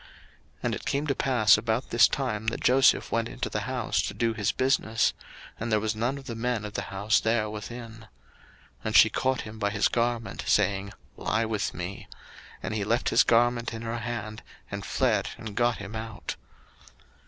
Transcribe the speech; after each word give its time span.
01:039:011 0.01 0.09
And 0.63 0.73
it 0.73 0.85
came 0.87 1.05
to 1.05 1.13
pass 1.13 1.57
about 1.59 1.89
this 1.91 2.07
time, 2.07 2.47
that 2.47 2.59
Joseph 2.63 3.11
went 3.11 3.29
into 3.29 3.49
the 3.51 3.59
house 3.69 4.01
to 4.01 4.15
do 4.15 4.33
his 4.33 4.51
business; 4.51 5.13
and 5.59 5.71
there 5.71 5.79
was 5.79 5.95
none 5.95 6.17
of 6.17 6.25
the 6.25 6.33
men 6.33 6.65
of 6.65 6.73
the 6.73 6.81
house 6.89 7.19
there 7.19 7.47
within. 7.51 8.07
01:039:012 8.07 8.07
And 8.85 8.95
she 8.95 9.09
caught 9.11 9.41
him 9.41 9.59
by 9.59 9.69
his 9.69 9.87
garment, 9.87 10.43
saying, 10.47 10.91
Lie 11.17 11.45
with 11.45 11.75
me: 11.75 12.07
and 12.63 12.73
he 12.73 12.83
left 12.83 13.09
his 13.09 13.21
garment 13.23 13.75
in 13.75 13.83
her 13.83 13.99
hand, 13.99 14.41
and 14.71 14.83
fled, 14.83 15.29
and 15.37 15.55
got 15.55 15.77
him 15.77 15.95
out. 15.95 16.35